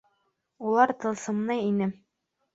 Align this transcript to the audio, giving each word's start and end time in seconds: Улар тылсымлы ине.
Улар 0.69 0.93
тылсымлы 1.05 1.59
ине. 1.69 1.91